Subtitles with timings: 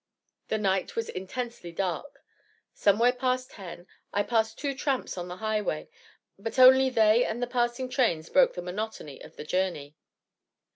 [0.47, 2.23] The night was intensely dark.
[2.73, 5.89] Somewhere past ten, I passed two tramps on the highway,
[6.39, 9.95] but only they and the passing trains broke the monotony of the journey.